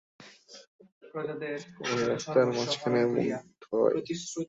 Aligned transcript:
ওই 1.83 2.01
রাস্তার 2.09 2.45
মাঝখানে 2.49 3.01
মুখ 3.05 3.29
ধোয়? 3.63 3.97